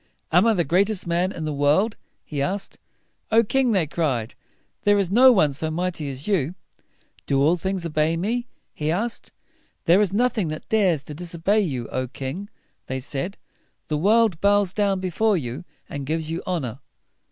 [0.31, 1.95] "Am I the greatest man in the world?"
[2.25, 2.79] he asked.
[3.31, 4.33] "O king!" they cried,
[4.81, 6.55] "there is no one so mighty as you."
[7.27, 9.31] "Do all things obey me?" he asked.
[9.85, 12.49] "There is nothing that dares to dis o bey you, O king!"
[12.87, 13.37] they said.
[13.89, 16.79] "The world bows before you, and gives you honor."